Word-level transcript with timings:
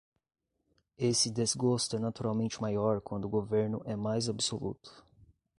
Esse 0.97 1.29
desgosto 1.29 1.95
é 1.95 1.99
naturalmente 1.99 2.59
maior 2.59 3.01
quando 3.01 3.25
o 3.25 3.29
governo 3.29 3.83
é 3.85 3.95
mais 3.95 4.27
absoluto. 4.27 5.05